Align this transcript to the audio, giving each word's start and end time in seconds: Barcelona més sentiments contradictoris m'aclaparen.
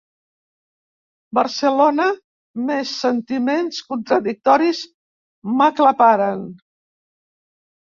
Barcelona 1.39 2.07
més 2.71 2.95
sentiments 3.03 3.83
contradictoris 3.93 4.83
m'aclaparen. 5.61 6.45